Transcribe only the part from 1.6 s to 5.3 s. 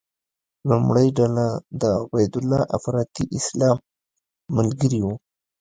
د عبیدالله افراطي اسلام ملګري وو.